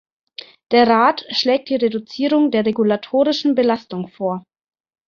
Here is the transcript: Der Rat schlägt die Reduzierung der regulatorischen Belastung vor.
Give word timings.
Der 0.71 0.87
Rat 0.87 1.27
schlägt 1.29 1.69
die 1.69 1.75
Reduzierung 1.75 2.49
der 2.49 2.65
regulatorischen 2.65 3.53
Belastung 3.53 4.07
vor. 4.07 4.43